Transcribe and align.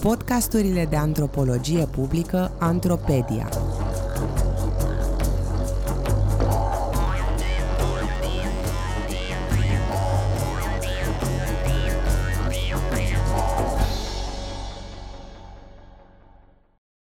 Podcasturile 0.00 0.86
de 0.86 0.96
antropologie 0.96 1.86
publică 1.86 2.56
Antropedia. 2.58 3.48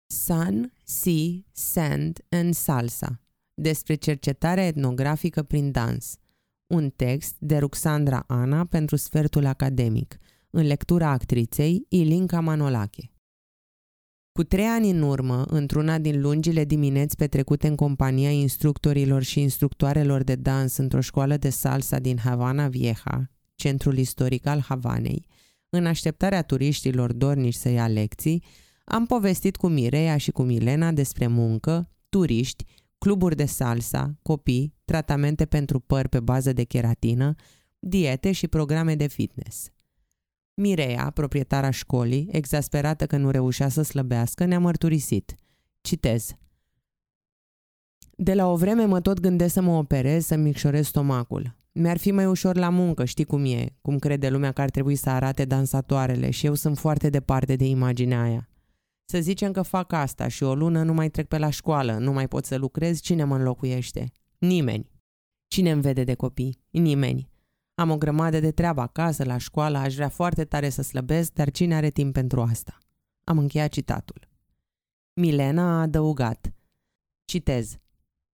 Sun, 0.07 0.73
Sea, 0.83 1.13
Sand 1.51 2.25
and 2.29 2.53
Salsa 2.53 3.19
despre 3.53 3.95
cercetarea 3.95 4.65
etnografică 4.65 5.43
prin 5.43 5.71
dans. 5.71 6.15
Un 6.67 6.89
text 6.89 7.35
de 7.39 7.57
Ruxandra 7.57 8.23
Ana 8.27 8.65
pentru 8.65 8.95
sfertul 8.95 9.45
academic, 9.45 10.17
în 10.55 10.65
lectura 10.65 11.09
actriței 11.09 11.85
Ilinca 11.89 12.39
Manolache. 12.39 13.11
Cu 14.31 14.43
trei 14.43 14.65
ani 14.65 14.89
în 14.89 15.01
urmă, 15.01 15.43
într-una 15.43 15.97
din 15.97 16.21
lungile 16.21 16.65
dimineți 16.65 17.15
petrecute 17.15 17.67
în 17.67 17.75
compania 17.75 18.31
instructorilor 18.31 19.23
și 19.23 19.39
instructoarelor 19.39 20.23
de 20.23 20.35
dans 20.35 20.77
într-o 20.77 21.01
școală 21.01 21.37
de 21.37 21.49
salsa 21.49 21.99
din 21.99 22.17
Havana 22.17 22.67
Vieja, 22.67 23.31
centrul 23.55 23.97
istoric 23.97 24.45
al 24.45 24.59
Havanei, 24.59 25.25
în 25.69 25.85
așteptarea 25.85 26.41
turiștilor 26.41 27.13
dornici 27.13 27.53
să 27.53 27.69
ia 27.69 27.87
lecții, 27.87 28.43
am 28.85 29.05
povestit 29.05 29.55
cu 29.55 29.67
Mireia 29.67 30.17
și 30.17 30.31
cu 30.31 30.41
Milena 30.41 30.91
despre 30.91 31.27
muncă, 31.27 31.89
turiști, 32.09 32.65
cluburi 32.97 33.35
de 33.35 33.45
salsa, 33.45 34.17
copii, 34.21 34.73
tratamente 34.85 35.45
pentru 35.45 35.79
păr 35.79 36.07
pe 36.07 36.19
bază 36.19 36.53
de 36.53 36.63
keratină, 36.63 37.35
diete 37.79 38.31
și 38.31 38.47
programe 38.47 38.95
de 38.95 39.07
fitness. 39.07 39.71
Mireia, 40.55 41.11
proprietara 41.13 41.69
școlii, 41.69 42.27
exasperată 42.31 43.05
că 43.05 43.17
nu 43.17 43.29
reușea 43.29 43.69
să 43.69 43.81
slăbească, 43.81 44.45
ne-a 44.45 44.59
mărturisit. 44.59 45.35
Citez. 45.81 46.35
De 48.17 48.33
la 48.33 48.51
o 48.51 48.55
vreme 48.55 48.85
mă 48.85 49.01
tot 49.01 49.19
gândesc 49.19 49.53
să 49.53 49.61
mă 49.61 49.71
operez, 49.71 50.25
să 50.25 50.35
micșorez 50.35 50.87
stomacul. 50.87 51.55
Mi-ar 51.71 51.97
fi 51.97 52.11
mai 52.11 52.25
ușor 52.25 52.55
la 52.55 52.69
muncă, 52.69 53.05
știi 53.05 53.25
cum 53.25 53.45
e, 53.45 53.75
cum 53.81 53.99
crede 53.99 54.29
lumea 54.29 54.51
că 54.51 54.61
ar 54.61 54.69
trebui 54.69 54.95
să 54.95 55.09
arate 55.09 55.45
dansatoarele 55.45 56.29
și 56.29 56.45
eu 56.45 56.53
sunt 56.53 56.77
foarte 56.77 57.09
departe 57.09 57.55
de 57.55 57.65
imaginea 57.65 58.21
aia. 58.21 58.49
Să 59.05 59.19
zicem 59.19 59.51
că 59.51 59.61
fac 59.61 59.91
asta 59.91 60.27
și 60.27 60.43
o 60.43 60.55
lună 60.55 60.83
nu 60.83 60.93
mai 60.93 61.09
trec 61.09 61.27
pe 61.27 61.37
la 61.37 61.49
școală, 61.49 61.97
nu 61.97 62.11
mai 62.11 62.27
pot 62.27 62.45
să 62.45 62.57
lucrez, 62.57 62.99
cine 62.99 63.23
mă 63.23 63.35
înlocuiește? 63.35 64.11
Nimeni. 64.37 64.91
Cine 65.47 65.71
îmi 65.71 65.81
vede 65.81 66.03
de 66.03 66.13
copii? 66.13 66.59
Nimeni. 66.69 67.31
Am 67.75 67.89
o 67.89 67.97
grămadă 67.97 68.39
de 68.39 68.51
treabă 68.51 68.81
acasă, 68.81 69.23
la 69.23 69.37
școală, 69.37 69.77
aș 69.77 69.95
vrea 69.95 70.09
foarte 70.09 70.45
tare 70.45 70.69
să 70.69 70.81
slăbesc, 70.81 71.33
dar 71.33 71.51
cine 71.51 71.75
are 71.75 71.89
timp 71.89 72.13
pentru 72.13 72.41
asta? 72.41 72.77
Am 73.23 73.37
încheiat 73.37 73.69
citatul. 73.69 74.27
Milena 75.13 75.77
a 75.77 75.81
adăugat. 75.81 76.53
Citez. 77.25 77.77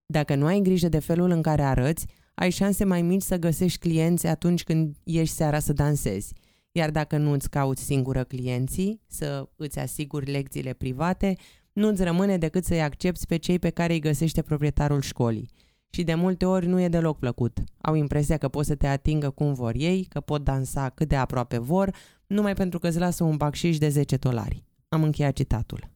Dacă 0.07 0.35
nu 0.35 0.47
ai 0.47 0.61
grijă 0.61 0.89
de 0.89 0.99
felul 0.99 1.31
în 1.31 1.43
care 1.43 1.63
arăți, 1.63 2.07
ai 2.35 2.51
șanse 2.51 2.85
mai 2.85 3.03
mici 3.03 3.23
să 3.23 3.37
găsești 3.37 3.79
clienți 3.79 4.27
atunci 4.27 4.65
când 4.65 4.97
ieși 5.05 5.33
seara 5.33 5.59
să 5.59 5.73
dansezi. 5.73 6.35
Iar 6.73 6.91
dacă 6.91 7.17
nu 7.17 7.31
îți 7.31 7.51
cauți 7.51 7.83
singură 7.83 8.25
clienții, 8.25 9.01
să 9.07 9.49
îți 9.57 9.79
asiguri 9.79 10.31
lecțiile 10.31 10.73
private, 10.73 11.37
nu-ți 11.73 12.03
rămâne 12.03 12.39
decât 12.39 12.65
să-i 12.65 12.83
accepti 12.83 13.27
pe 13.27 13.37
cei 13.37 13.59
pe 13.59 13.71
care 13.71 13.93
îi 13.93 14.01
găsește 14.01 14.43
proprietarul 14.43 15.01
școlii– 15.01 15.51
și 15.91 16.03
de 16.03 16.15
multe 16.15 16.45
ori 16.45 16.67
nu 16.67 16.81
e 16.81 16.89
deloc 16.89 17.19
plăcut. 17.19 17.59
Au 17.81 17.95
impresia 17.95 18.37
că 18.37 18.49
pot 18.49 18.65
să 18.65 18.75
te 18.75 18.87
atingă 18.87 19.31
cum 19.31 19.55
vor 19.55 19.73
ei, 19.77 20.05
că 20.05 20.21
pot 20.21 20.45
dansa 20.45 20.89
cât 20.89 21.09
de 21.09 21.17
aproape 21.17 21.59
vor, 21.59 21.95
numai 22.27 22.55
pentru 22.55 22.79
că 22.79 22.89
îți 22.89 22.99
lasă 22.99 23.25
un 23.25 23.37
bacșiș 23.37 23.79
de 23.79 23.89
10 23.89 24.17
dolari. 24.17 24.65
Am 24.89 25.03
încheiat 25.03 25.33
citatul. 25.33 25.91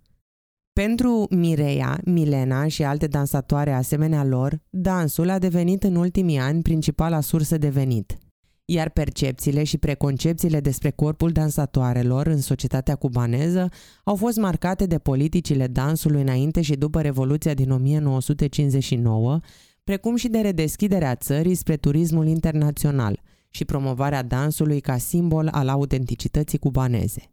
Pentru 0.72 1.26
Mireia, 1.30 2.00
Milena 2.04 2.66
și 2.66 2.84
alte 2.84 3.06
dansatoare 3.06 3.72
asemenea 3.72 4.24
lor, 4.24 4.60
dansul 4.70 5.28
a 5.30 5.38
devenit 5.38 5.82
în 5.82 5.96
ultimii 5.96 6.38
ani 6.38 6.62
principala 6.62 7.20
sursă 7.20 7.58
de 7.58 7.68
venit. 7.68 8.18
Iar 8.64 8.90
percepțiile 8.90 9.64
și 9.64 9.78
preconcepțiile 9.78 10.60
despre 10.60 10.90
corpul 10.90 11.30
dansatoarelor 11.30 12.26
în 12.26 12.40
societatea 12.40 12.94
cubaneză 12.94 13.68
au 14.04 14.16
fost 14.16 14.36
marcate 14.36 14.86
de 14.86 14.98
politicile 14.98 15.66
dansului 15.66 16.20
înainte 16.20 16.60
și 16.60 16.74
după 16.74 17.00
Revoluția 17.00 17.54
din 17.54 17.70
1959, 17.70 19.40
precum 19.84 20.16
și 20.16 20.28
de 20.28 20.40
redeschiderea 20.40 21.14
țării 21.14 21.54
spre 21.54 21.76
turismul 21.76 22.26
internațional 22.26 23.20
și 23.50 23.64
promovarea 23.64 24.22
dansului 24.22 24.80
ca 24.80 24.96
simbol 24.96 25.48
al 25.48 25.68
autenticității 25.68 26.58
cubaneze. 26.58 27.32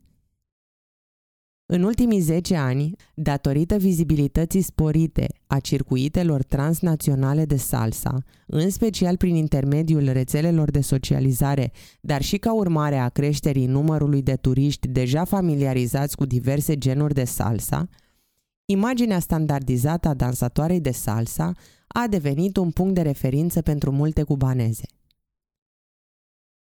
În 1.71 1.83
ultimii 1.83 2.19
10 2.19 2.55
ani, 2.55 2.95
datorită 3.13 3.77
vizibilității 3.77 4.61
sporite 4.61 5.27
a 5.47 5.59
circuitelor 5.59 6.43
transnaționale 6.43 7.45
de 7.45 7.55
salsa, 7.55 8.23
în 8.47 8.69
special 8.69 9.17
prin 9.17 9.35
intermediul 9.35 10.11
rețelelor 10.11 10.71
de 10.71 10.81
socializare, 10.81 11.71
dar 12.01 12.21
și 12.21 12.37
ca 12.37 12.53
urmare 12.53 12.97
a 12.97 13.09
creșterii 13.09 13.65
numărului 13.65 14.21
de 14.21 14.33
turiști 14.33 14.87
deja 14.87 15.23
familiarizați 15.23 16.15
cu 16.15 16.25
diverse 16.25 16.77
genuri 16.77 17.13
de 17.13 17.23
salsa, 17.23 17.89
imaginea 18.71 19.19
standardizată 19.19 20.07
a 20.07 20.13
dansatoarei 20.13 20.81
de 20.81 20.91
salsa 20.91 21.51
a 21.87 22.07
devenit 22.07 22.57
un 22.57 22.71
punct 22.71 22.93
de 22.93 23.01
referință 23.01 23.61
pentru 23.61 23.91
multe 23.91 24.23
cubaneze. 24.23 24.85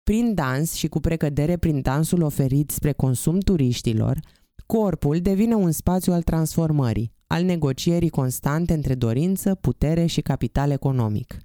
Prin 0.03 0.35
dans 0.35 0.73
și 0.73 0.89
cu 0.89 1.01
precădere 1.01 1.57
prin 1.57 1.83
dansul 1.83 2.23
oferit 2.23 2.71
spre 2.71 2.93
consum 2.93 3.39
turiștilor, 3.39 4.21
corpul 4.67 5.21
devine 5.21 5.55
un 5.55 5.73
spațiu 5.73 6.13
al 6.13 6.23
transformării, 6.23 7.13
al 7.27 7.45
negocierii 7.45 8.09
constante 8.09 8.73
între 8.73 8.95
dorință, 8.95 9.55
putere 9.55 10.07
și 10.07 10.21
capital 10.21 10.71
economic. 10.71 11.39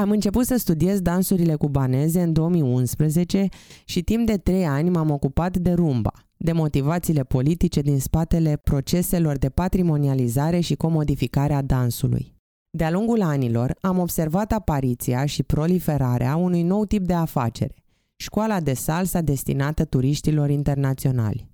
Am 0.00 0.10
început 0.10 0.46
să 0.46 0.56
studiez 0.56 1.00
dansurile 1.00 1.54
cubaneze 1.54 2.22
în 2.22 2.32
2011 2.32 3.48
și 3.84 4.02
timp 4.02 4.26
de 4.26 4.36
trei 4.36 4.66
ani 4.66 4.88
m-am 4.88 5.10
ocupat 5.10 5.56
de 5.56 5.72
rumba, 5.72 6.12
de 6.36 6.52
motivațiile 6.52 7.24
politice 7.24 7.80
din 7.80 8.00
spatele 8.00 8.56
proceselor 8.56 9.36
de 9.36 9.48
patrimonializare 9.48 10.60
și 10.60 10.74
comodificare 10.74 11.52
a 11.52 11.62
dansului. 11.62 12.34
De-a 12.70 12.90
lungul 12.90 13.22
anilor 13.22 13.76
am 13.80 13.98
observat 13.98 14.52
apariția 14.52 15.26
și 15.26 15.42
proliferarea 15.42 16.36
unui 16.36 16.62
nou 16.62 16.84
tip 16.84 17.06
de 17.06 17.14
afacere, 17.14 17.74
școala 18.16 18.60
de 18.60 18.74
salsa 18.74 19.20
destinată 19.20 19.84
turiștilor 19.84 20.50
internaționali. 20.50 21.48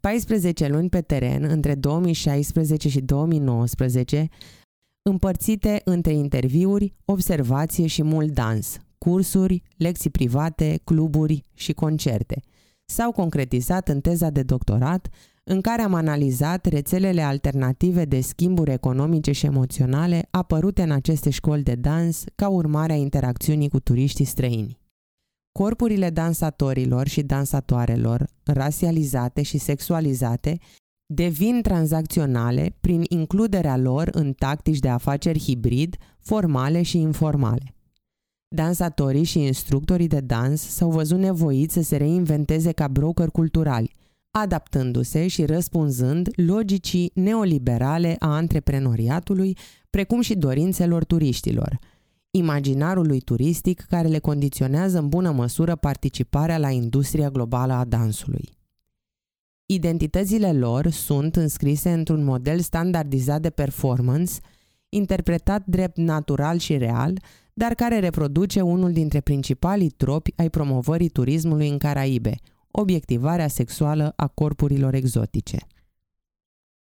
14 0.00 0.68
luni 0.68 0.88
pe 0.88 1.00
teren 1.00 1.44
între 1.44 1.74
2016 1.74 2.88
și 2.88 3.00
2019, 3.00 4.28
împărțite 5.02 5.80
între 5.84 6.12
interviuri, 6.12 6.94
observație 7.04 7.86
și 7.86 8.02
mult 8.02 8.30
dans, 8.34 8.76
cursuri, 8.98 9.62
lecții 9.76 10.10
private, 10.10 10.80
cluburi 10.84 11.44
și 11.54 11.72
concerte. 11.72 12.42
S-au 12.84 13.12
concretizat 13.12 13.88
în 13.88 14.00
teza 14.00 14.30
de 14.30 14.42
doctorat, 14.42 15.08
în 15.44 15.60
care 15.60 15.82
am 15.82 15.94
analizat 15.94 16.66
rețelele 16.66 17.22
alternative 17.22 18.04
de 18.04 18.20
schimburi 18.20 18.72
economice 18.72 19.32
și 19.32 19.46
emoționale 19.46 20.28
apărute 20.30 20.82
în 20.82 20.90
aceste 20.90 21.30
școli 21.30 21.62
de 21.62 21.74
dans 21.74 22.24
ca 22.34 22.48
urmare 22.48 22.92
a 22.92 22.96
interacțiunii 22.96 23.68
cu 23.68 23.80
turiștii 23.80 24.24
străini. 24.24 24.78
Corpurile 25.52 26.10
dansatorilor 26.10 27.06
și 27.06 27.22
dansatoarelor, 27.22 28.26
rasializate 28.44 29.42
și 29.42 29.58
sexualizate, 29.58 30.58
devin 31.12 31.62
tranzacționale 31.62 32.76
prin 32.80 33.04
includerea 33.08 33.76
lor 33.76 34.08
în 34.12 34.32
tactici 34.32 34.78
de 34.78 34.88
afaceri 34.88 35.38
hibrid, 35.38 35.96
formale 36.18 36.82
și 36.82 36.98
informale. 36.98 37.74
Dansatorii 38.48 39.24
și 39.24 39.40
instructorii 39.42 40.06
de 40.06 40.20
dans 40.20 40.60
s-au 40.60 40.90
văzut 40.90 41.18
nevoiți 41.18 41.74
să 41.74 41.82
se 41.82 41.96
reinventeze 41.96 42.72
ca 42.72 42.88
broker 42.88 43.28
culturali, 43.28 43.94
adaptându-se 44.30 45.26
și 45.26 45.44
răspunzând 45.44 46.28
logicii 46.34 47.10
neoliberale 47.14 48.16
a 48.18 48.34
antreprenoriatului, 48.34 49.56
precum 49.90 50.20
și 50.20 50.34
dorințelor 50.34 51.04
turiștilor, 51.04 51.78
imaginarului 52.30 53.20
turistic 53.20 53.80
care 53.80 54.08
le 54.08 54.18
condiționează 54.18 54.98
în 54.98 55.08
bună 55.08 55.30
măsură 55.30 55.76
participarea 55.76 56.58
la 56.58 56.70
industria 56.70 57.30
globală 57.30 57.72
a 57.72 57.84
dansului. 57.84 58.59
Identitățile 59.72 60.52
lor 60.52 60.88
sunt 60.88 61.36
înscrise 61.36 61.92
într-un 61.92 62.24
model 62.24 62.60
standardizat 62.60 63.40
de 63.40 63.50
performance, 63.50 64.32
interpretat 64.88 65.66
drept 65.66 65.96
natural 65.96 66.58
și 66.58 66.76
real, 66.76 67.20
dar 67.52 67.74
care 67.74 67.98
reproduce 67.98 68.60
unul 68.60 68.92
dintre 68.92 69.20
principalii 69.20 69.90
tropi 69.90 70.32
ai 70.36 70.50
promovării 70.50 71.08
turismului 71.08 71.68
în 71.68 71.78
Caraibe, 71.78 72.34
obiectivarea 72.70 73.48
sexuală 73.48 74.12
a 74.16 74.26
corpurilor 74.26 74.94
exotice. 74.94 75.58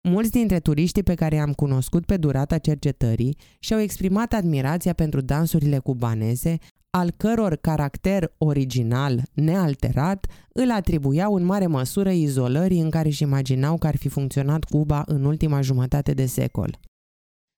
Mulți 0.08 0.30
dintre 0.30 0.60
turiștii 0.60 1.02
pe 1.02 1.14
care 1.14 1.34
i-am 1.34 1.52
cunoscut 1.52 2.04
pe 2.04 2.16
durata 2.16 2.58
cercetării 2.58 3.36
și-au 3.58 3.80
exprimat 3.80 4.32
admirația 4.32 4.92
pentru 4.92 5.20
dansurile 5.20 5.78
cubaneze, 5.78 6.58
al 6.96 7.10
căror 7.10 7.56
caracter 7.56 8.32
original, 8.38 9.22
nealterat, 9.32 10.26
îl 10.52 10.70
atribuiau 10.70 11.34
în 11.34 11.44
mare 11.44 11.66
măsură 11.66 12.10
izolării 12.10 12.80
în 12.80 12.90
care 12.90 13.08
își 13.08 13.22
imaginau 13.22 13.76
că 13.78 13.86
ar 13.86 13.96
fi 13.96 14.08
funcționat 14.08 14.64
Cuba 14.64 15.02
în 15.06 15.24
ultima 15.24 15.60
jumătate 15.60 16.12
de 16.12 16.26
secol. 16.26 16.78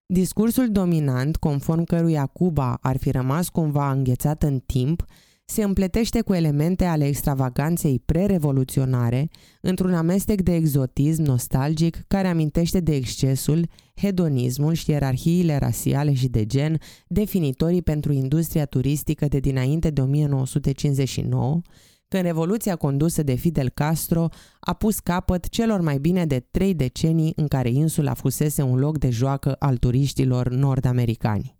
Discursul 0.07 0.71
dominant, 0.71 1.37
conform 1.37 1.85
căruia 1.85 2.27
Cuba 2.27 2.79
ar 2.81 2.97
fi 2.97 3.11
rămas 3.11 3.49
cumva 3.49 3.91
înghețată 3.91 4.47
în 4.47 4.59
timp, 4.59 5.05
se 5.51 5.63
împletește 5.63 6.21
cu 6.21 6.35
elemente 6.35 6.85
ale 6.85 7.07
extravaganței 7.07 8.03
pre-revoluționare, 8.05 9.29
într-un 9.61 9.95
amestec 9.95 10.41
de 10.41 10.55
exotism 10.55 11.23
nostalgic 11.23 12.05
care 12.09 12.29
amintește 12.29 12.81
de 12.81 12.95
excesul, 12.95 13.69
hedonismul 13.95 14.73
și 14.73 14.91
ierarhiile 14.91 15.57
rasiale 15.57 16.13
și 16.15 16.29
de 16.29 16.47
gen 16.47 16.79
definitorii 17.07 17.83
pentru 17.83 18.13
industria 18.13 18.67
turistică 18.67 19.27
de 19.29 19.39
dinainte 19.39 19.91
de 19.91 20.01
1959, 20.01 21.61
când 22.09 22.23
revoluția 22.23 22.77
condusă 22.77 23.23
de 23.23 23.35
Fidel 23.35 23.69
Castro 23.69 24.29
a 24.61 24.73
pus 24.73 24.99
capăt 24.99 25.49
celor 25.49 25.81
mai 25.81 25.99
bine 25.99 26.27
de 26.27 26.47
trei 26.51 26.75
decenii 26.75 27.33
în 27.37 27.49
care 27.49 27.71
insula 27.71 28.15
fusese 28.15 28.63
un 28.63 28.79
loc 28.79 28.99
de 28.99 29.11
joacă 29.11 29.57
al 29.59 29.77
turiștilor 29.77 30.49
nord-americani. 30.49 31.58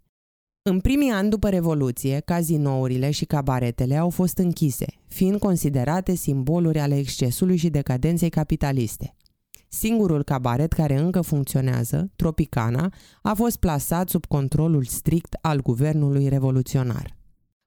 În 0.63 0.81
primii 0.81 1.11
ani 1.11 1.31
după 1.31 1.49
Revoluție, 1.49 2.21
cazinourile 2.25 3.11
și 3.11 3.25
cabaretele 3.25 3.97
au 3.97 4.11
fost 4.11 4.39
închise, 4.39 4.87
fiind 5.09 5.39
considerate 5.39 6.15
simboluri 6.15 6.79
ale 6.79 6.99
excesului 6.99 7.57
și 7.57 7.69
decadenței 7.69 8.29
capitaliste. 8.29 9.15
Singurul 9.69 10.23
cabaret 10.23 10.73
care 10.73 10.99
încă 10.99 11.21
funcționează, 11.21 12.11
Tropicana, 12.17 12.93
a 13.23 13.35
fost 13.35 13.57
plasat 13.57 14.09
sub 14.09 14.27
controlul 14.27 14.85
strict 14.85 15.37
al 15.41 15.63
guvernului 15.63 16.29
revoluționar. 16.29 17.17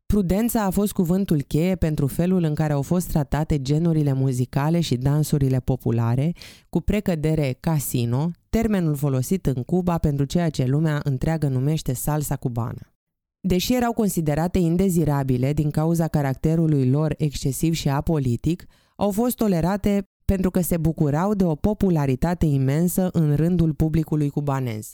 Prudența 0.06 0.64
a 0.64 0.70
fost 0.70 0.92
cuvântul 0.92 1.42
cheie 1.42 1.76
pentru 1.76 2.08
felul 2.08 2.44
în 2.44 2.54
care 2.54 2.74
au 2.74 2.82
fost 2.82 3.08
tratate 3.08 3.62
genurile 3.62 4.14
muzicale 4.14 4.80
și 4.80 4.96
dansurile 4.96 5.60
populare, 5.60 6.34
cu 6.70 6.82
precădere 6.82 7.58
casino, 7.60 8.32
termenul 8.58 8.96
folosit 8.96 9.46
în 9.46 9.64
Cuba 9.64 9.98
pentru 9.98 10.26
ceea 10.26 10.50
ce 10.50 10.66
lumea 10.66 11.00
întreagă 11.04 11.48
numește 11.48 11.94
salsa 11.94 12.36
cubană. 12.36 12.94
Deși 13.40 13.74
erau 13.74 13.94
considerate 13.94 14.60
indezirabile 14.60 15.54
din 15.54 15.70
cauza 15.72 16.08
caracterului 16.08 16.90
lor 16.90 17.14
excesiv 17.18 17.74
și 17.74 17.90
apolitic, 17.90 18.66
au 18.96 19.12
fost 19.12 19.36
tolerate 19.36 20.04
pentru 20.26 20.52
că 20.52 20.62
se 20.62 20.78
bucurau 20.78 21.34
de 21.34 21.44
o 21.44 21.56
popularitate 21.56 22.46
imensă 22.46 23.10
în 23.12 23.36
rândul 23.36 23.74
publicului 23.74 24.30
cubanez. 24.30 24.92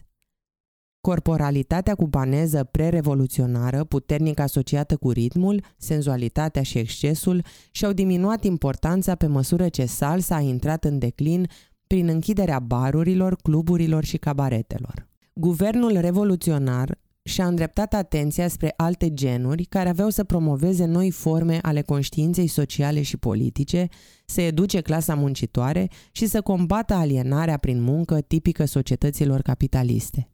Corporalitatea 1.01 1.95
cubaneză 1.95 2.63
pre-revoluționară, 2.63 3.83
puternic 3.83 4.39
asociată 4.39 4.98
cu 4.98 5.12
ritmul, 5.12 5.63
senzualitatea 5.77 6.63
și 6.63 6.77
excesul, 6.77 7.44
și-au 7.71 7.92
diminuat 7.92 8.44
importanța 8.44 9.15
pe 9.15 9.27
măsură 9.27 9.69
ce 9.69 9.86
salsa 9.86 10.36
a 10.36 10.39
intrat 10.39 10.83
în 10.83 11.00
declin 11.00 11.48
prin 11.88 12.07
închiderea 12.07 12.60
barurilor, 12.60 13.36
cluburilor 13.36 14.04
și 14.04 14.18
cabaretelor. 14.18 15.07
Guvernul 15.34 15.98
revoluționar 16.00 16.98
și-a 17.28 17.48
îndreptat 17.48 17.94
atenția 17.94 18.48
spre 18.48 18.74
alte 18.78 19.13
genuri 19.13 19.63
care 19.63 19.89
aveau 19.89 20.10
să 20.10 20.24
promoveze 20.24 20.86
noi 20.86 21.12
forme 21.12 21.60
ale 21.62 21.81
conștiinței 21.81 22.48
sociale 22.48 23.01
și 23.01 23.18
politice, 23.18 23.88
să 24.25 24.42
educe 24.42 24.81
clasa 24.81 25.16
muncitoare 25.16 25.89
și 26.12 26.25
să 26.25 26.42
combată 26.42 26.94
alienarea 26.94 27.57
prin 27.57 27.81
muncă 27.81 28.22
tipică 28.22 28.66
societăților 28.66 29.42
capitaliste. 29.42 30.30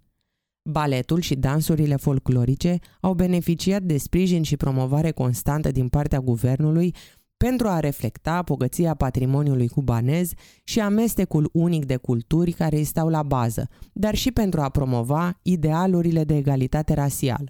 Baletul 0.69 1.19
și 1.19 1.35
dansurile 1.35 1.95
folclorice 1.95 2.79
au 3.01 3.13
beneficiat 3.13 3.81
de 3.81 3.97
sprijin 3.97 4.43
și 4.43 4.57
promovare 4.57 5.11
constantă 5.11 5.71
din 5.71 5.87
partea 5.87 6.19
guvernului 6.19 6.95
pentru 7.43 7.67
a 7.67 7.79
reflecta 7.79 8.41
bogăția 8.41 8.93
patrimoniului 8.93 9.67
cubanez 9.67 10.31
și 10.63 10.79
amestecul 10.79 11.49
unic 11.53 11.85
de 11.85 11.95
culturi 11.95 12.51
care 12.51 12.77
îi 12.77 12.83
stau 12.83 13.09
la 13.09 13.23
bază, 13.23 13.69
dar 13.93 14.15
și 14.15 14.31
pentru 14.31 14.61
a 14.61 14.69
promova 14.69 15.39
idealurile 15.41 16.23
de 16.23 16.35
egalitate 16.35 16.93
rasială. 16.93 17.47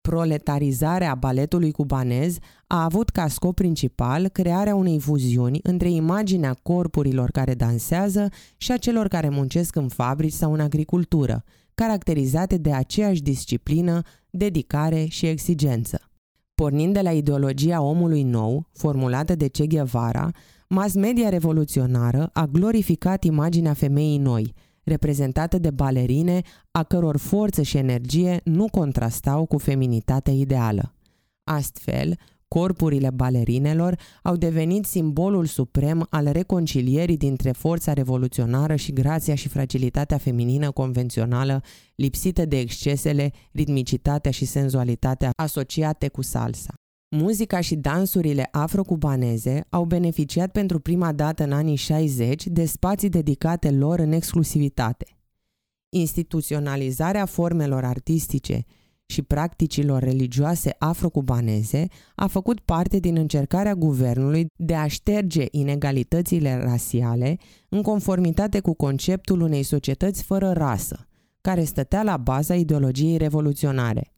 Proletarizarea 0.00 1.14
baletului 1.14 1.72
cubanez 1.72 2.38
a 2.66 2.84
avut 2.84 3.10
ca 3.10 3.28
scop 3.28 3.54
principal 3.54 4.28
crearea 4.28 4.74
unei 4.74 5.00
fuziuni 5.00 5.60
între 5.62 5.90
imaginea 5.90 6.54
corpurilor 6.62 7.30
care 7.30 7.54
dansează 7.54 8.28
și 8.56 8.72
a 8.72 8.76
celor 8.76 9.08
care 9.08 9.28
muncesc 9.28 9.76
în 9.76 9.88
fabrici 9.88 10.32
sau 10.32 10.52
în 10.52 10.60
agricultură, 10.60 11.44
caracterizate 11.74 12.56
de 12.56 12.72
aceeași 12.72 13.22
disciplină, 13.22 14.02
dedicare 14.30 15.04
și 15.04 15.26
exigență. 15.26 16.00
Pornind 16.62 16.92
de 16.92 17.00
la 17.00 17.12
ideologia 17.12 17.80
omului 17.80 18.22
nou, 18.22 18.68
formulată 18.72 19.34
de 19.34 19.48
Che 19.48 19.66
Guevara, 19.66 20.30
mass 20.68 20.94
media 20.94 21.28
revoluționară 21.28 22.30
a 22.32 22.46
glorificat 22.46 23.24
imaginea 23.24 23.72
femeii 23.72 24.18
noi, 24.18 24.54
reprezentată 24.84 25.58
de 25.58 25.70
balerine 25.70 26.40
a 26.70 26.82
căror 26.82 27.16
forță 27.16 27.62
și 27.62 27.76
energie 27.76 28.40
nu 28.44 28.66
contrastau 28.70 29.46
cu 29.46 29.58
feminitatea 29.58 30.32
ideală. 30.32 30.94
Astfel, 31.44 32.18
Corpurile 32.56 33.10
balerinelor 33.10 33.98
au 34.22 34.36
devenit 34.36 34.84
simbolul 34.84 35.46
suprem 35.46 36.06
al 36.10 36.28
reconcilierii 36.32 37.16
dintre 37.16 37.50
forța 37.50 37.92
revoluționară 37.92 38.76
și 38.76 38.92
grația 38.92 39.34
și 39.34 39.48
fragilitatea 39.48 40.18
feminină 40.18 40.70
convențională, 40.70 41.62
lipsită 41.94 42.44
de 42.44 42.58
excesele, 42.58 43.32
ritmicitatea 43.52 44.30
și 44.30 44.44
senzualitatea 44.44 45.30
asociate 45.36 46.08
cu 46.08 46.22
salsa. 46.22 46.74
Muzica 47.16 47.60
și 47.60 47.74
dansurile 47.74 48.48
afrocubaneze 48.50 49.66
au 49.68 49.84
beneficiat 49.84 50.52
pentru 50.52 50.78
prima 50.78 51.12
dată 51.12 51.42
în 51.42 51.52
anii 51.52 51.76
60 51.76 52.46
de 52.46 52.64
spații 52.64 53.08
dedicate 53.08 53.70
lor 53.70 53.98
în 53.98 54.12
exclusivitate. 54.12 55.16
Instituționalizarea 55.88 57.24
formelor 57.24 57.84
artistice 57.84 58.64
și 59.06 59.22
practicilor 59.22 60.02
religioase 60.02 60.74
afrocubaneze 60.78 61.86
a 62.14 62.26
făcut 62.26 62.60
parte 62.60 62.98
din 62.98 63.16
încercarea 63.16 63.74
guvernului 63.74 64.46
de 64.56 64.74
a 64.74 64.86
șterge 64.86 65.44
inegalitățile 65.50 66.62
rasiale 66.62 67.38
în 67.68 67.82
conformitate 67.82 68.60
cu 68.60 68.74
conceptul 68.74 69.40
unei 69.40 69.62
societăți 69.62 70.22
fără 70.22 70.52
rasă, 70.52 71.08
care 71.40 71.64
stătea 71.64 72.02
la 72.02 72.16
baza 72.16 72.54
ideologiei 72.54 73.16
revoluționare. 73.16 74.10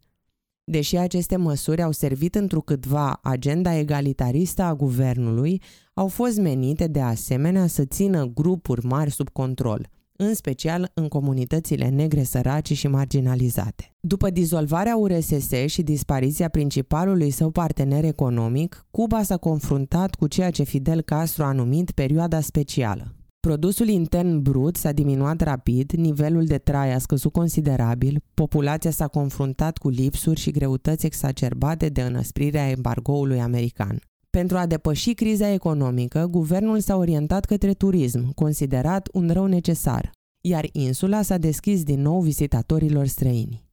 Deși 0.65 0.97
aceste 0.97 1.37
măsuri 1.37 1.83
au 1.83 1.93
servit 1.93 2.35
întrucâtva 2.35 3.19
agenda 3.23 3.75
egalitaristă 3.77 4.63
a 4.63 4.75
guvernului, 4.75 5.63
au 5.95 6.09
fost 6.09 6.39
menite 6.39 6.87
de 6.87 7.01
asemenea 7.01 7.67
să 7.67 7.85
țină 7.85 8.25
grupuri 8.25 8.87
mari 8.87 9.11
sub 9.11 9.29
control– 9.29 9.89
în 10.21 10.35
special 10.35 10.91
în 10.95 11.09
comunitățile 11.09 11.89
negre 11.89 12.23
sărace 12.23 12.75
și 12.75 12.89
marginalizate. 12.89 13.95
După 14.01 14.31
dizolvarea 14.31 14.97
URSS 14.97 15.51
și 15.67 15.83
dispariția 15.83 16.49
principalului 16.49 17.31
său 17.31 17.51
partener 17.51 18.05
economic, 18.05 18.87
Cuba 18.91 19.23
s-a 19.23 19.37
confruntat 19.37 20.15
cu 20.15 20.27
ceea 20.27 20.51
ce 20.51 20.63
Fidel 20.63 21.01
Castro 21.01 21.45
a 21.45 21.53
numit 21.53 21.91
perioada 21.91 22.41
specială. 22.41 23.13
Produsul 23.41 23.89
intern 23.89 24.43
brut 24.43 24.77
s-a 24.77 24.93
diminuat 24.93 25.41
rapid, 25.41 25.93
nivelul 25.93 26.45
de 26.45 26.59
trai 26.59 26.93
a 26.93 26.99
scăzut 26.99 27.33
considerabil, 27.33 28.23
populația 28.35 28.91
s-a 28.91 29.07
confruntat 29.07 29.79
cu 29.79 29.89
lipsuri 29.89 30.41
și 30.41 30.51
greutăți 30.51 31.07
exacerbate 31.07 31.89
de 31.89 32.03
înăsprirea 32.03 32.71
embargoului 32.71 33.41
american. 33.41 34.01
Pentru 34.39 34.57
a 34.57 34.67
depăși 34.67 35.15
criza 35.15 35.53
economică, 35.53 36.27
guvernul 36.27 36.81
s-a 36.81 36.97
orientat 36.97 37.45
către 37.45 37.73
turism, 37.75 38.35
considerat 38.35 39.09
un 39.13 39.31
rău 39.33 39.47
necesar, 39.47 40.11
iar 40.41 40.67
insula 40.73 41.23
s-a 41.23 41.39
deschis 41.39 41.83
din 41.83 42.01
nou 42.03 42.21
vizitatorilor 42.21 43.07
străini. 43.07 43.65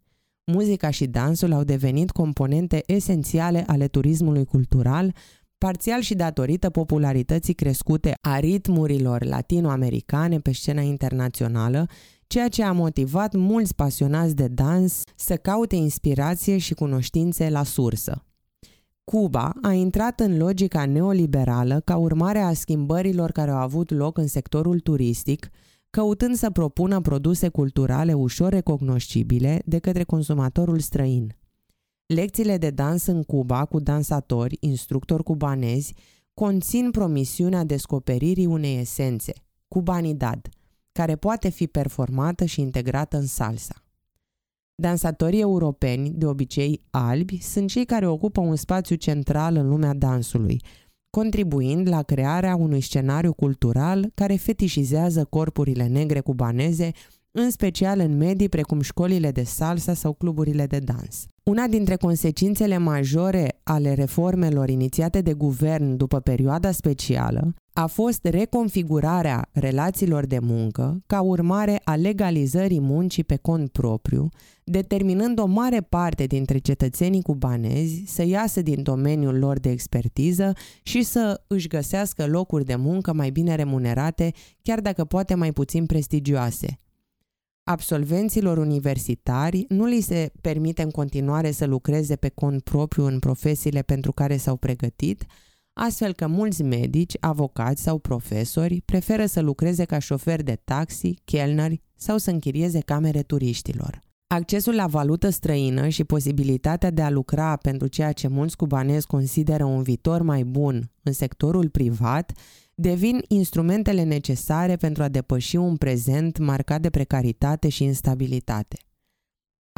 Muzica 0.51 0.89
și 0.89 1.05
dansul 1.05 1.53
au 1.53 1.63
devenit 1.63 2.11
componente 2.11 2.83
esențiale 2.85 3.63
ale 3.67 3.87
turismului 3.87 4.45
cultural, 4.45 5.15
parțial 5.57 6.01
și 6.01 6.13
datorită 6.13 6.69
popularității 6.69 7.53
crescute 7.53 8.13
a 8.21 8.39
ritmurilor 8.39 9.23
latinoamericane 9.23 10.39
pe 10.39 10.51
scena 10.51 10.81
internațională, 10.81 11.87
ceea 12.27 12.47
ce 12.47 12.63
a 12.63 12.71
motivat 12.71 13.33
mulți 13.33 13.75
pasionați 13.75 14.35
de 14.35 14.47
dans 14.47 15.03
să 15.15 15.35
caute 15.35 15.75
inspirație 15.75 16.57
și 16.57 16.73
cunoștințe 16.73 17.49
la 17.49 17.63
sursă. 17.63 18.25
Cuba 19.05 19.53
a 19.61 19.71
intrat 19.71 20.19
în 20.19 20.37
logica 20.37 20.85
neoliberală 20.85 21.79
ca 21.79 21.97
urmare 21.97 22.39
a 22.39 22.53
schimbărilor 22.53 23.31
care 23.31 23.51
au 23.51 23.57
avut 23.57 23.91
loc 23.91 24.17
în 24.17 24.27
sectorul 24.27 24.79
turistic, 24.79 25.49
căutând 25.89 26.35
să 26.35 26.49
propună 26.49 27.01
produse 27.01 27.49
culturale 27.49 28.13
ușor 28.13 28.49
recognoscibile 28.49 29.61
de 29.65 29.79
către 29.79 30.03
consumatorul 30.03 30.79
străin. 30.79 31.35
Lecțiile 32.05 32.57
de 32.57 32.69
dans 32.69 33.05
în 33.05 33.23
Cuba 33.23 33.65
cu 33.65 33.79
dansatori, 33.79 34.57
instructori 34.59 35.23
cubanezi, 35.23 35.93
conțin 36.33 36.91
promisiunea 36.91 37.63
descoperirii 37.63 38.45
unei 38.45 38.79
esențe, 38.79 39.33
cubanidad, 39.67 40.49
care 40.91 41.15
poate 41.15 41.49
fi 41.49 41.67
performată 41.67 42.45
și 42.45 42.61
integrată 42.61 43.17
în 43.17 43.25
salsa. 43.25 43.84
Dansatorii 44.81 45.39
europeni, 45.39 46.09
de 46.09 46.25
obicei 46.25 46.81
albi, 46.89 47.41
sunt 47.41 47.69
cei 47.69 47.85
care 47.85 48.07
ocupă 48.07 48.41
un 48.41 48.55
spațiu 48.55 48.95
central 48.95 49.55
în 49.55 49.67
lumea 49.67 49.93
dansului, 49.93 50.61
contribuind 51.09 51.87
la 51.87 52.03
crearea 52.03 52.55
unui 52.55 52.81
scenariu 52.81 53.33
cultural 53.33 54.11
care 54.13 54.35
fetișizează 54.35 55.25
corpurile 55.25 55.87
negre 55.87 56.19
cubaneze, 56.19 56.91
în 57.37 57.49
special 57.49 57.99
în 57.99 58.17
medii 58.17 58.49
precum 58.49 58.81
școlile 58.81 59.31
de 59.31 59.43
salsa 59.43 59.93
sau 59.93 60.13
cluburile 60.13 60.65
de 60.65 60.79
dans. 60.79 61.25
Una 61.43 61.67
dintre 61.67 61.95
consecințele 61.95 62.77
majore 62.77 63.59
ale 63.63 63.93
reformelor 63.93 64.69
inițiate 64.69 65.21
de 65.21 65.33
guvern 65.33 65.97
după 65.97 66.19
perioada 66.19 66.71
specială 66.71 67.53
a 67.73 67.85
fost 67.85 68.25
reconfigurarea 68.25 69.49
relațiilor 69.51 70.25
de 70.25 70.39
muncă 70.39 71.03
ca 71.05 71.21
urmare 71.21 71.81
a 71.83 71.95
legalizării 71.95 72.79
muncii 72.79 73.23
pe 73.23 73.35
cont 73.35 73.71
propriu, 73.71 74.29
determinând 74.63 75.39
o 75.39 75.45
mare 75.45 75.81
parte 75.81 76.25
dintre 76.25 76.57
cetățenii 76.57 77.21
cubanezi 77.21 78.03
să 78.07 78.25
iasă 78.25 78.61
din 78.61 78.83
domeniul 78.83 79.37
lor 79.37 79.59
de 79.59 79.69
expertiză 79.69 80.53
și 80.83 81.03
să 81.03 81.43
își 81.47 81.67
găsească 81.67 82.25
locuri 82.25 82.65
de 82.65 82.75
muncă 82.75 83.13
mai 83.13 83.29
bine 83.29 83.55
remunerate, 83.55 84.31
chiar 84.61 84.79
dacă 84.79 85.05
poate 85.05 85.33
mai 85.33 85.51
puțin 85.51 85.85
prestigioase. 85.85 86.79
Absolvenților 87.67 88.57
universitari 88.57 89.65
nu 89.69 89.85
li 89.85 90.01
se 90.01 90.31
permite 90.41 90.81
în 90.81 90.89
continuare 90.91 91.51
să 91.51 91.65
lucreze 91.65 92.15
pe 92.15 92.29
cont 92.29 92.63
propriu 92.63 93.05
în 93.05 93.19
profesiile 93.19 93.81
pentru 93.81 94.11
care 94.11 94.37
s-au 94.37 94.55
pregătit, 94.55 95.25
astfel 95.73 96.13
că 96.13 96.27
mulți 96.27 96.63
medici, 96.63 97.17
avocați 97.19 97.81
sau 97.81 97.97
profesori 97.97 98.81
preferă 98.81 99.25
să 99.25 99.41
lucreze 99.41 99.85
ca 99.85 99.99
șoferi 99.99 100.43
de 100.43 100.61
taxi, 100.63 101.13
chelneri 101.23 101.81
sau 101.95 102.17
să 102.17 102.31
închirieze 102.31 102.79
camere 102.79 103.21
turiștilor. 103.21 103.99
Accesul 104.27 104.75
la 104.75 104.87
valută 104.87 105.29
străină 105.29 105.87
și 105.87 106.03
posibilitatea 106.03 106.91
de 106.91 107.01
a 107.01 107.09
lucra 107.09 107.55
pentru 107.55 107.87
ceea 107.87 108.11
ce 108.11 108.27
mulți 108.27 108.55
cubanezi 108.55 109.07
consideră 109.07 109.63
un 109.63 109.81
viitor 109.81 110.21
mai 110.21 110.43
bun 110.43 110.91
în 111.03 111.13
sectorul 111.13 111.69
privat 111.69 112.31
devin 112.75 113.21
instrumentele 113.27 114.03
necesare 114.03 114.75
pentru 114.75 115.03
a 115.03 115.07
depăși 115.07 115.55
un 115.55 115.77
prezent 115.77 116.37
marcat 116.37 116.81
de 116.81 116.89
precaritate 116.89 117.69
și 117.69 117.83
instabilitate. 117.83 118.77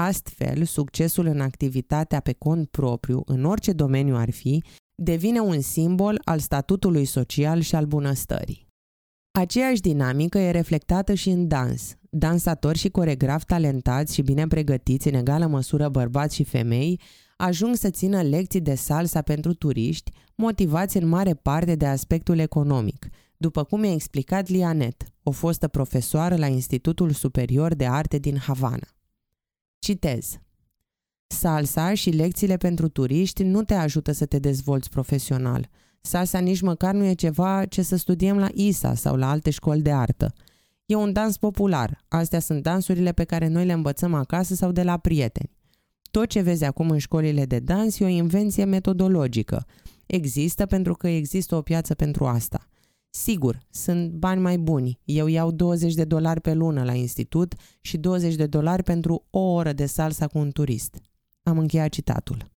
Astfel, 0.02 0.64
succesul 0.64 1.26
în 1.26 1.42
activitatea 1.42 2.20
pe 2.20 2.34
cont 2.34 2.70
propriu, 2.70 3.22
în 3.26 3.44
orice 3.44 3.72
domeniu 3.72 4.16
ar 4.16 4.32
fi, 4.32 4.64
devine 4.96 5.40
un 5.40 5.62
simbol 5.62 6.22
al 6.24 6.40
statutului 6.40 7.06
social 7.06 7.60
și 7.60 7.76
al 7.76 7.86
bunăstării. 7.86 8.68
Aceeași 9.40 9.82
dinamică 9.82 10.38
e 10.38 10.52
reflectată 10.52 11.14
și 11.14 11.30
în 11.30 11.48
dans. 11.48 11.96
Dansatori 12.10 12.78
și 12.78 12.90
coregrafi 12.90 13.46
talentați 13.46 14.14
și 14.14 14.22
bine 14.22 14.48
pregătiți, 14.48 15.08
în 15.08 15.14
egală 15.14 15.48
măsură 15.48 15.90
bărbați 15.90 16.36
și 16.36 16.44
femei, 16.44 17.02
ajung 17.38 17.76
să 17.76 17.90
țină 17.90 18.22
lecții 18.22 18.62
de 18.62 18.76
salsa 18.76 19.22
pentru 19.22 19.54
turiști, 19.54 20.12
motivați 20.36 20.98
în 20.98 21.08
mare 21.08 21.34
parte 21.34 21.76
de 21.76 21.86
aspectul 21.86 22.38
economic, 22.38 23.08
după 23.38 23.64
cum 23.64 23.84
i-a 23.84 23.92
explicat 23.92 24.48
Lianet, 24.48 25.04
o 25.24 25.32
fostă 25.32 25.68
profesoară 25.68 26.36
la 26.36 26.48
Institutul 26.48 27.12
Superior 27.12 27.74
de 27.74 27.86
Arte 27.86 28.18
din 28.18 28.38
Havana. 28.38 28.88
Citez. 29.80 30.38
Salsa 31.28 31.94
și 31.94 32.10
lecțiile 32.10 32.58
pentru 32.58 32.88
turiști 32.88 33.44
nu 33.44 33.64
te 33.64 33.74
ajută 33.74 34.12
să 34.12 34.26
te 34.26 34.40
dezvolți 34.40 34.90
profesional. 34.90 35.70
Salsa 36.02 36.40
nici 36.40 36.62
măcar 36.62 36.94
nu 36.94 37.06
e 37.06 37.14
ceva 37.14 37.66
ce 37.66 37.82
să 37.82 37.96
studiem 37.96 38.38
la 38.38 38.48
ISA 38.54 38.94
sau 38.94 39.16
la 39.16 39.30
alte 39.30 39.50
școli 39.50 39.82
de 39.82 39.92
artă. 39.92 40.34
E 40.86 40.96
un 40.96 41.14
dans 41.14 41.38
popular. 41.38 42.04
Astea 42.08 42.40
sunt 42.40 42.64
dansurile 42.64 43.12
pe 43.12 43.24
care 43.24 43.48
noi 43.48 43.66
le 43.66 43.74
învățăm 43.74 44.14
acasă 44.14 44.56
sau 44.56 44.72
de 44.72 44.84
la 44.84 44.98
prieteni. 44.98 45.57
Tot 46.12 46.28
ce 46.28 46.42
vezi 46.42 46.64
acum 46.64 46.90
în 46.90 46.98
școlile 46.98 47.46
de 47.46 47.60
dans 47.60 48.00
e 48.00 48.04
o 48.04 48.08
invenție 48.08 48.64
metodologică. 48.64 49.66
Există 50.06 50.66
pentru 50.66 50.94
că 50.94 51.08
există 51.08 51.56
o 51.56 51.62
piață 51.62 51.94
pentru 51.94 52.26
asta. 52.26 52.68
Sigur, 53.10 53.60
sunt 53.70 54.12
bani 54.12 54.42
mai 54.42 54.58
buni. 54.58 55.00
Eu 55.04 55.28
iau 55.28 55.52
20 55.52 55.94
de 55.94 56.04
dolari 56.04 56.42
pe 56.42 56.54
lună 56.54 56.84
la 56.84 56.94
institut 56.94 57.54
și 57.82 57.98
20 57.98 58.36
de 58.36 58.46
dolari 58.46 58.84
pentru 58.84 59.26
o 59.30 59.40
oră 59.40 59.74
de 59.74 59.86
salsa 59.86 60.28
cu 60.28 60.38
un 60.38 60.52
turist. 60.52 60.98
Am 61.44 61.58
încheiat 61.58 61.90
citatul. 61.90 62.52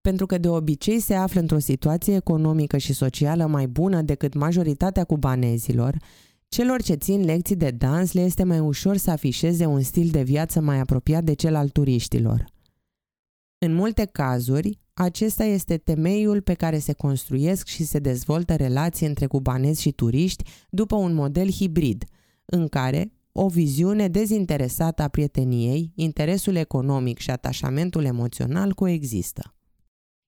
Pentru 0.00 0.26
că 0.26 0.38
de 0.38 0.48
obicei 0.48 1.00
se 1.00 1.14
află 1.14 1.40
într-o 1.40 1.58
situație 1.58 2.14
economică 2.14 2.78
și 2.78 2.92
socială 2.92 3.46
mai 3.46 3.66
bună 3.66 4.02
decât 4.02 4.34
majoritatea 4.34 5.04
cubanezilor, 5.04 5.96
celor 6.48 6.82
ce 6.82 6.94
țin 6.94 7.24
lecții 7.24 7.56
de 7.56 7.70
dans 7.70 8.12
le 8.12 8.20
este 8.20 8.44
mai 8.44 8.58
ușor 8.58 8.96
să 8.96 9.10
afișeze 9.10 9.66
un 9.66 9.82
stil 9.82 10.08
de 10.10 10.22
viață 10.22 10.60
mai 10.60 10.78
apropiat 10.78 11.24
de 11.24 11.32
cel 11.32 11.54
al 11.54 11.68
turiștilor. 11.68 12.44
În 13.64 13.74
multe 13.74 14.04
cazuri, 14.04 14.78
acesta 14.94 15.44
este 15.44 15.76
temeiul 15.76 16.40
pe 16.40 16.54
care 16.54 16.78
se 16.78 16.92
construiesc 16.92 17.66
și 17.66 17.84
se 17.84 17.98
dezvoltă 17.98 18.54
relații 18.54 19.06
între 19.06 19.26
cubanezi 19.26 19.80
și 19.80 19.92
turiști 19.92 20.44
după 20.70 20.96
un 20.96 21.14
model 21.14 21.50
hibrid, 21.50 22.04
în 22.44 22.68
care 22.68 23.12
o 23.32 23.48
viziune 23.48 24.08
dezinteresată 24.08 25.02
a 25.02 25.08
prieteniei, 25.08 25.92
interesul 25.94 26.54
economic 26.54 27.18
și 27.18 27.30
atașamentul 27.30 28.04
emoțional 28.04 28.72
coexistă. 28.72 29.54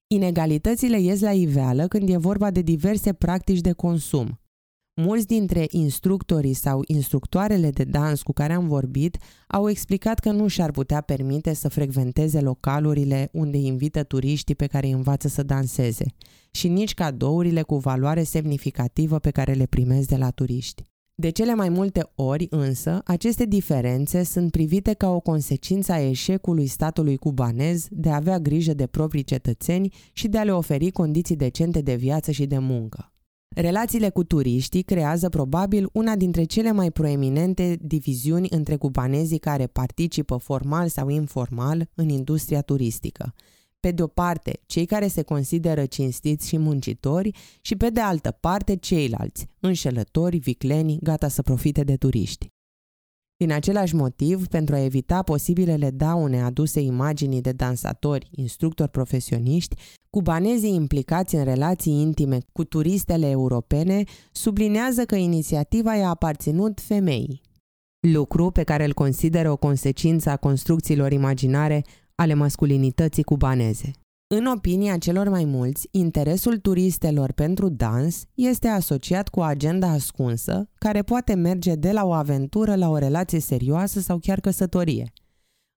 Inegalitățile 0.07 1.01
ies 1.01 1.21
la 1.21 1.33
iveală 1.33 1.87
când 1.87 2.09
e 2.09 2.17
vorba 2.17 2.51
de 2.51 2.61
diverse 2.61 3.13
practici 3.13 3.61
de 3.61 3.73
consum, 3.73 4.41
Mulți 5.01 5.27
dintre 5.27 5.67
instructorii 5.71 6.53
sau 6.53 6.83
instructoarele 6.87 7.71
de 7.71 7.85
dans 7.85 8.23
cu 8.23 8.33
care 8.33 8.53
am 8.53 8.69
vorbit 8.69 9.19
au 9.47 9.69
explicat 9.69 10.19
că 10.19 10.31
nu 10.31 10.47
și-ar 10.47 10.71
putea 10.71 11.01
permite 11.01 11.55
să 11.55 11.69
frecventeze 11.69 12.41
localurile 12.41 13.29
unde 13.33 13.57
invită 13.57 14.03
turiștii 14.03 14.55
pe 14.55 14.67
care 14.67 14.87
îi 14.87 14.93
învață 14.93 15.29
să 15.29 15.43
danseze 15.43 16.05
și 16.51 16.69
nici 16.69 16.95
cadourile 16.95 17.63
cu 17.63 17.77
valoare 17.77 18.23
semnificativă 18.23 19.19
pe 19.19 19.31
care 19.31 19.53
le 19.53 19.67
primesc 19.67 20.09
de 20.09 20.17
la 20.17 20.31
turiști. 20.31 20.83
De 21.15 21.31
cele 21.31 21.55
mai 21.55 21.69
multe 21.69 22.11
ori, 22.15 22.47
însă, 22.51 23.01
aceste 23.05 23.45
diferențe 23.45 24.23
sunt 24.23 24.51
privite 24.51 24.93
ca 24.93 25.11
o 25.11 25.21
consecință 25.21 25.93
a 25.93 26.01
eșecului 26.01 26.67
statului 26.67 27.17
cubanez 27.17 27.87
de 27.91 28.11
a 28.11 28.15
avea 28.15 28.39
grijă 28.39 28.75
de 28.75 28.87
proprii 28.87 29.25
cetățeni 29.25 29.93
și 30.13 30.29
de 30.29 30.39
a 30.39 30.45
le 30.45 30.53
oferi 30.53 30.91
condiții 30.91 31.37
decente 31.37 31.81
de 31.81 31.95
viață 31.95 32.31
și 32.31 32.47
de 32.47 32.59
muncă. 32.59 33.11
Relațiile 33.59 34.09
cu 34.09 34.25
turiștii 34.25 34.83
creează 34.83 35.29
probabil 35.29 35.89
una 35.93 36.17
dintre 36.17 36.45
cele 36.45 36.73
mai 36.73 36.91
proeminente 36.91 37.79
diviziuni 37.81 38.49
între 38.51 38.77
cubanezii 38.77 39.39
care 39.39 39.67
participă 39.67 40.37
formal 40.37 40.89
sau 40.89 41.09
informal 41.09 41.89
în 41.95 42.09
industria 42.09 42.63
turistică. 42.63 43.35
Pe 43.81 43.91
de 43.91 44.03
o 44.03 44.07
parte, 44.07 44.61
cei 44.67 44.87
care 44.87 45.07
se 45.07 45.23
consideră 45.23 45.87
cinstiți 45.87 46.49
și 46.49 46.59
muncitori 46.59 47.31
și 47.61 47.77
pe 47.77 47.91
de 47.91 48.01
altă 48.01 48.31
parte 48.31 48.77
ceilalți, 48.77 49.47
înșelători, 49.61 50.39
vicleni, 50.39 50.99
gata 51.03 51.29
să 51.29 51.43
profite 51.43 51.85
de 51.85 51.97
turiști. 51.97 52.49
Din 53.37 53.53
același 53.53 53.95
motiv, 53.95 54.47
pentru 54.47 54.75
a 54.75 54.85
evita 54.85 55.23
posibilele 55.23 55.91
daune 55.91 56.43
aduse 56.43 56.81
imaginii 56.81 57.41
de 57.41 57.53
dansatori, 57.53 58.29
instructori 58.31 58.91
profesioniști, 58.91 59.77
cubanezii 60.17 60.75
implicați 60.75 61.35
în 61.35 61.45
relații 61.45 61.93
intime 61.93 62.39
cu 62.53 62.65
turistele 62.65 63.31
europene 63.31 64.03
sublinează 64.33 65.05
că 65.05 65.15
inițiativa 65.15 65.95
i-a 65.95 66.09
aparținut 66.09 66.81
femeii. 66.81 67.41
Lucru 68.13 68.51
pe 68.51 68.63
care 68.63 68.85
îl 68.85 68.93
consideră 68.93 69.51
o 69.51 69.57
consecință 69.57 70.31
a 70.31 70.37
construcțiilor 70.37 71.13
imaginare 71.13 71.85
ale 72.15 72.35
masculinității 72.35 73.23
cubaneze. 73.23 73.91
În 74.35 74.47
opinia 74.47 74.99
celor 74.99 75.29
mai 75.29 75.45
mulți, 75.45 75.89
interesul 75.91 76.59
turistelor 76.59 77.33
pentru 77.33 77.69
dans 77.69 78.25
este 78.35 78.69
asociat 78.69 79.29
cu 79.29 79.41
o 79.41 79.43
agenda 79.43 79.89
ascunsă, 79.89 80.69
care 80.75 81.03
poate 81.03 81.35
merge 81.35 81.75
de 81.75 81.93
la 81.93 82.05
o 82.05 82.13
aventură 82.13 82.75
la 82.75 82.89
o 82.89 82.99
relație 82.99 83.41
serioasă 83.41 84.01
sau 84.01 84.19
chiar 84.19 84.41
căsătorie. 84.41 85.13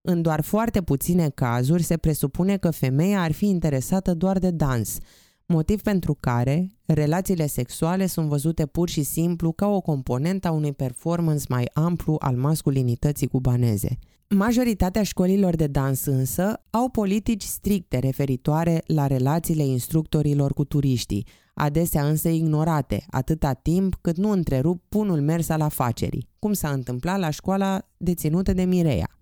În 0.01 0.21
doar 0.21 0.41
foarte 0.41 0.81
puține 0.81 1.29
cazuri 1.29 1.83
se 1.83 1.97
presupune 1.97 2.57
că 2.57 2.71
femeia 2.71 3.21
ar 3.21 3.31
fi 3.31 3.45
interesată 3.47 4.13
doar 4.13 4.39
de 4.39 4.51
dans, 4.51 4.97
motiv 5.45 5.81
pentru 5.81 6.17
care 6.19 6.71
relațiile 6.85 7.47
sexuale 7.47 8.05
sunt 8.05 8.27
văzute 8.27 8.65
pur 8.65 8.89
și 8.89 9.03
simplu 9.03 9.51
ca 9.51 9.67
o 9.67 9.81
componentă 9.81 10.47
a 10.47 10.51
unui 10.51 10.73
performance 10.73 11.45
mai 11.49 11.69
amplu 11.73 12.15
al 12.19 12.35
masculinității 12.35 13.27
cubaneze. 13.27 13.97
Majoritatea 14.35 15.03
școlilor 15.03 15.55
de 15.55 15.67
dans 15.67 16.05
însă 16.05 16.61
au 16.69 16.89
politici 16.89 17.43
stricte 17.43 17.99
referitoare 17.99 18.83
la 18.85 19.07
relațiile 19.07 19.65
instructorilor 19.65 20.53
cu 20.53 20.63
turiștii, 20.63 21.27
adesea 21.53 22.07
însă 22.07 22.29
ignorate, 22.29 23.05
atâta 23.09 23.53
timp 23.53 23.97
cât 24.01 24.17
nu 24.17 24.29
întrerup 24.31 24.83
punul 24.89 25.21
mers 25.21 25.49
al 25.49 25.61
afacerii, 25.61 26.27
cum 26.39 26.53
s-a 26.53 26.69
întâmplat 26.69 27.19
la 27.19 27.29
școala 27.29 27.81
deținută 27.97 28.53
de 28.53 28.63
Mireia. 28.63 29.18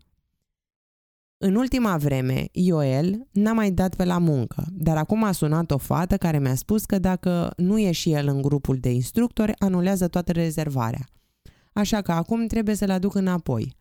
În 1.39 1.56
ultima 1.56 1.98
vreme, 1.98 2.48
Ioel 2.51 3.27
n-a 3.32 3.53
mai 3.53 3.72
dat 3.72 3.96
pe 3.96 4.06
la 4.06 4.17
muncă, 4.17 4.65
dar 4.72 4.98
acum 4.98 5.24
a 5.24 5.32
sunat 5.32 5.72
o 5.72 5.77
fată 5.77 6.17
care 6.17 6.39
mi-a 6.39 6.56
spus 6.56 6.86
că 6.86 7.00
dacă 7.00 7.53
nu 7.58 7.79
e 7.79 7.91
și 7.91 8.12
el 8.12 8.27
în 8.27 8.41
grupul 8.41 8.77
de 8.77 8.91
instructori, 8.91 9.53
anulează 9.60 10.08
toată 10.08 10.32
rezervarea. 10.32 11.08
așa 11.74 12.01
că 12.01 12.12
acum 12.12 12.48
trebuie 12.48 12.75
să-l 12.75 12.89
aduc 12.89 13.15
înapoi. 13.15 13.75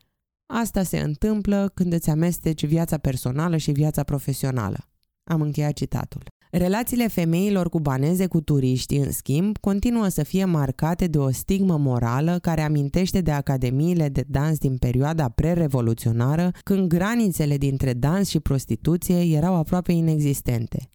Asta 0.46 0.82
se 0.82 0.98
întâmplă 0.98 1.70
când 1.74 1.92
îți 1.92 2.10
amesteci 2.10 2.66
viața 2.66 2.98
personală 2.98 3.56
și 3.56 3.70
viața 3.70 4.02
profesională. 4.02 4.78
Am 5.24 5.40
încheiat 5.40 5.72
citatul. 5.72 6.22
Relațiile 6.50 7.08
femeilor 7.08 7.68
cubaneze 7.68 8.26
cu 8.26 8.40
turiștii, 8.40 8.98
în 8.98 9.12
schimb, 9.12 9.58
continuă 9.58 10.08
să 10.08 10.22
fie 10.22 10.44
marcate 10.44 11.06
de 11.06 11.18
o 11.18 11.30
stigmă 11.30 11.76
morală 11.76 12.38
care 12.38 12.60
amintește 12.60 13.20
de 13.20 13.30
academiile 13.30 14.08
de 14.08 14.24
dans 14.28 14.58
din 14.58 14.76
perioada 14.76 15.28
pre-revoluționară, 15.28 16.50
când 16.64 16.88
granițele 16.88 17.56
dintre 17.56 17.92
dans 17.92 18.28
și 18.28 18.40
prostituție 18.40 19.36
erau 19.36 19.54
aproape 19.54 19.92
inexistente. 19.92 20.88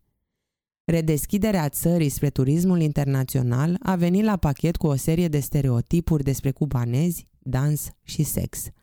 Redeschiderea 0.83 1.69
țării 1.69 2.09
spre 2.09 2.29
turismul 2.29 2.81
internațional 2.81 3.77
a 3.83 3.95
venit 3.95 4.23
la 4.23 4.37
pachet 4.37 4.77
cu 4.77 4.87
o 4.87 4.95
serie 4.95 5.27
de 5.27 5.39
stereotipuri 5.39 6.23
despre 6.23 6.51
cubanezi, 6.51 7.27
dans 7.39 7.89
și 8.03 8.23
sex– 8.23 8.63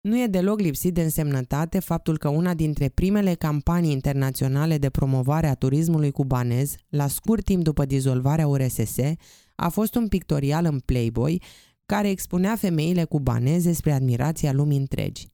nu 0.00 0.22
e 0.22 0.26
deloc 0.26 0.60
lipsit 0.60 0.94
de 0.94 1.02
însemnătate 1.02 1.78
faptul 1.78 2.18
că 2.18 2.28
una 2.28 2.54
dintre 2.54 2.88
primele 2.88 3.34
campanii 3.34 3.92
internaționale 3.92 4.78
de 4.78 4.90
promovare 4.90 5.46
a 5.46 5.54
turismului 5.54 6.10
cubanez, 6.10 6.74
la 6.88 7.06
scurt 7.06 7.44
timp 7.44 7.62
după 7.62 7.84
dizolvarea 7.84 8.46
URSS, 8.46 8.96
a 9.54 9.68
fost 9.68 9.94
un 9.94 10.08
pictorial 10.08 10.64
în 10.64 10.78
Playboy 10.78 11.42
care 11.86 12.08
expunea 12.08 12.56
femeile 12.56 13.04
cubaneze 13.04 13.72
spre 13.72 13.92
admirația 13.92 14.52
lumii 14.52 14.78
întregi. 14.78 15.28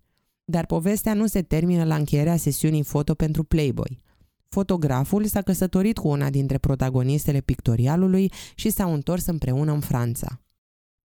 Dar 0.45 0.67
povestea 0.67 1.15
nu 1.15 1.27
se 1.27 1.43
termină 1.43 1.85
la 1.85 1.95
încheierea 1.95 2.37
sesiunii 2.37 2.83
foto 2.83 3.15
pentru 3.15 3.45
Playboy. 3.45 4.01
Fotograful 4.49 5.25
s-a 5.25 5.43
căsătorit 5.43 5.99
cu 5.99 6.09
una 6.09 6.31
dintre 6.31 6.59
protagonistele 6.59 7.41
pictorialului 7.41 8.33
și 8.55 8.71
s-au 8.71 8.93
întors 8.93 9.27
împreună 9.27 9.73
în 9.73 9.81
Franța. 9.81 10.41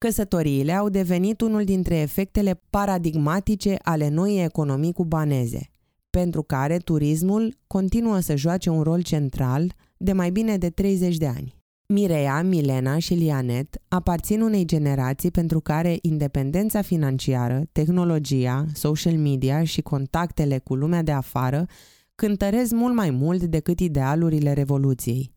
Căsătoriile 0.06 0.74
au 0.74 0.90
devenit 0.90 1.42
unul 1.42 1.64
dintre 1.64 1.96
efectele 1.96 2.62
paradigmatice 2.70 3.78
ale 3.82 4.10
noii 4.10 4.44
economii 4.44 4.94
cubaneze, 4.94 5.72
pentru 6.10 6.42
care 6.42 6.78
turismul 6.78 7.58
continuă 7.68 8.20
să 8.20 8.36
joace 8.36 8.70
un 8.70 8.82
rol 8.82 9.02
central 9.02 9.74
de 9.98 10.12
mai 10.14 10.32
bine 10.32 10.58
de 10.58 10.70
30 10.70 11.18
de 11.18 11.28
ani. 11.28 11.56
Mireia, 11.88 12.42
Milena 12.42 12.98
și 12.98 13.14
Lianet 13.14 13.82
aparțin 13.88 14.42
unei 14.42 14.66
generații 14.66 15.32
pentru 15.32 15.60
care 15.60 15.98
independența 16.02 16.82
financiară, 16.82 17.62
tehnologia, 17.72 18.66
social 18.74 19.16
media 19.18 19.64
și 19.64 19.82
contactele 19.82 20.58
cu 20.58 20.76
lumea 20.76 21.02
de 21.02 21.12
afară 21.12 21.66
cântăresc 22.16 22.72
mult 22.72 22.96
mai 22.96 23.10
mult 23.10 23.44
decât 23.44 23.80
idealurile 23.80 24.54
revoluției. 24.54 25.34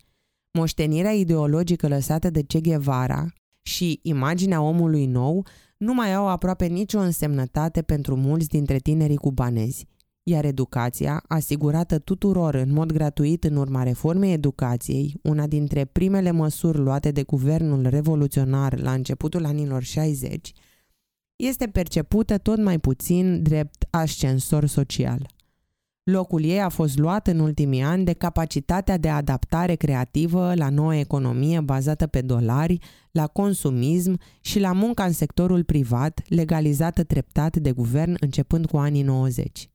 Moștenirea 0.58 1.12
ideologică 1.12 1.88
lăsată 1.88 2.30
de 2.30 2.42
Che 2.42 2.60
Guevara, 2.60 3.32
și 3.64 4.00
imaginea 4.02 4.60
omului 4.60 5.06
nou 5.06 5.46
nu 5.76 5.94
mai 5.94 6.14
au 6.14 6.28
aproape 6.28 6.66
nicio 6.66 6.98
însemnătate 6.98 7.82
pentru 7.82 8.16
mulți 8.16 8.48
dintre 8.48 8.78
tinerii 8.78 9.16
cubanezi, 9.16 9.86
iar 10.22 10.44
educația, 10.44 11.22
asigurată 11.28 11.98
tuturor 11.98 12.54
în 12.54 12.72
mod 12.72 12.92
gratuit 12.92 13.44
în 13.44 13.56
urma 13.56 13.82
reformei 13.82 14.32
educației, 14.32 15.14
una 15.22 15.46
dintre 15.46 15.84
primele 15.84 16.30
măsuri 16.30 16.78
luate 16.78 17.10
de 17.10 17.22
guvernul 17.22 17.86
revoluționar 17.86 18.78
la 18.78 18.92
începutul 18.92 19.44
anilor 19.44 19.82
60, 19.82 20.52
este 21.36 21.66
percepută 21.66 22.38
tot 22.38 22.62
mai 22.62 22.78
puțin 22.78 23.42
drept 23.42 23.86
ascensor 23.90 24.66
social. 24.66 25.33
Locul 26.04 26.44
ei 26.44 26.60
a 26.60 26.68
fost 26.68 26.98
luat 26.98 27.26
în 27.26 27.38
ultimii 27.38 27.82
ani 27.82 28.04
de 28.04 28.12
capacitatea 28.12 28.96
de 28.96 29.08
adaptare 29.08 29.74
creativă 29.74 30.54
la 30.54 30.68
noua 30.68 30.98
economie 30.98 31.60
bazată 31.60 32.06
pe 32.06 32.20
dolari, 32.20 32.78
la 33.10 33.26
consumism 33.26 34.18
și 34.40 34.60
la 34.60 34.72
munca 34.72 35.04
în 35.04 35.12
sectorul 35.12 35.64
privat, 35.64 36.20
legalizată 36.28 37.04
treptat 37.04 37.56
de 37.56 37.72
guvern 37.72 38.16
începând 38.20 38.66
cu 38.66 38.76
anii 38.76 39.02
90. 39.02 39.68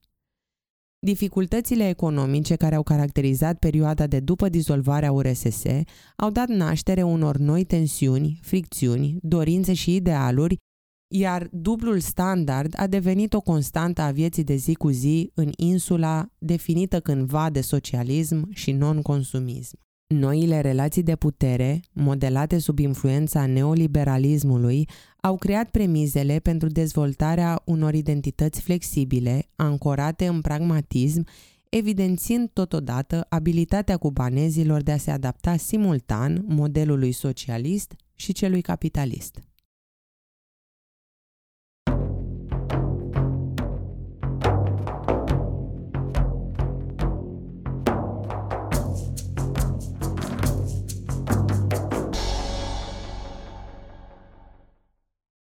Dificultățile 0.99 1.87
economice 1.87 2.55
care 2.55 2.75
au 2.75 2.83
caracterizat 2.83 3.59
perioada 3.59 4.07
de 4.07 4.19
după 4.19 4.49
dizolvarea 4.49 5.11
URSS 5.11 5.63
au 6.15 6.29
dat 6.29 6.47
naștere 6.47 7.03
unor 7.03 7.37
noi 7.37 7.63
tensiuni, 7.63 8.39
fricțiuni, 8.41 9.17
dorințe 9.21 9.73
și 9.73 9.95
idealuri 9.95 10.57
iar 11.11 11.47
dublul 11.51 11.99
standard 11.99 12.73
a 12.77 12.87
devenit 12.87 13.33
o 13.33 13.41
constantă 13.41 14.01
a 14.01 14.11
vieții 14.11 14.43
de 14.43 14.55
zi 14.55 14.73
cu 14.73 14.89
zi 14.89 15.31
în 15.33 15.51
insula 15.55 16.29
definită 16.37 16.99
cândva 16.99 17.49
de 17.49 17.61
socialism 17.61 18.49
și 18.53 18.71
non-consumism. 18.71 19.77
Noile 20.07 20.61
relații 20.61 21.03
de 21.03 21.15
putere, 21.15 21.79
modelate 21.93 22.57
sub 22.59 22.79
influența 22.79 23.45
neoliberalismului, 23.45 24.87
au 25.21 25.37
creat 25.37 25.69
premizele 25.69 26.39
pentru 26.39 26.67
dezvoltarea 26.67 27.61
unor 27.65 27.93
identități 27.93 28.61
flexibile, 28.61 29.49
ancorate 29.55 30.27
în 30.27 30.41
pragmatism, 30.41 31.25
evidențiind 31.69 32.49
totodată 32.53 33.25
abilitatea 33.29 33.97
cubanezilor 33.97 34.81
de 34.81 34.91
a 34.91 34.97
se 34.97 35.11
adapta 35.11 35.57
simultan 35.57 36.43
modelului 36.47 37.11
socialist 37.11 37.95
și 38.15 38.33
celui 38.33 38.61
capitalist. 38.61 39.48